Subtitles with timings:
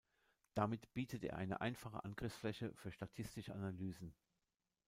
[0.55, 4.15] Damit bietet er eine einfache Angriffsfläche für statistische Analysen.